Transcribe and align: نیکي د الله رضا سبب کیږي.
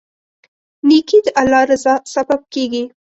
نیکي 0.87 1.19
د 1.25 1.27
الله 1.41 1.63
رضا 1.71 1.95
سبب 2.13 2.41
کیږي. 2.53 2.83